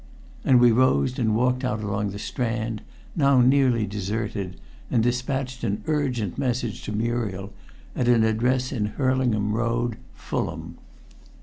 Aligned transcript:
And 0.43 0.59
we 0.59 0.71
rose 0.71 1.19
and 1.19 1.35
walked 1.35 1.63
out 1.63 1.83
along 1.83 2.09
the 2.09 2.17
Strand, 2.17 2.81
now 3.15 3.39
nearly 3.39 3.85
deserted, 3.85 4.59
and 4.89 5.03
despatched 5.03 5.63
an 5.63 5.83
urgent 5.85 6.39
message 6.39 6.81
to 6.85 6.91
Muriel 6.91 7.53
at 7.95 8.07
an 8.07 8.23
address 8.23 8.71
in 8.71 8.93
Hurlingham 8.97 9.53
Road, 9.53 9.97
Fulham. 10.15 10.79